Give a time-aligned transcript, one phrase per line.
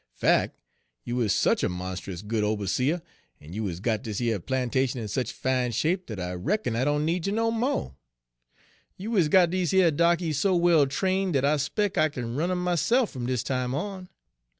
[0.15, 0.55] Fac',
[1.03, 3.03] you is sech a monst'us good oberseah,
[3.39, 6.85] en you is got dis yer plantation in sech fine shape, dat I reckon I
[6.85, 7.95] doan need you no mo'.
[8.97, 12.49] You is got dese yer darkies so well train' dat I 'spec' I kin run
[12.49, 14.09] em' myse'f fum dis time on.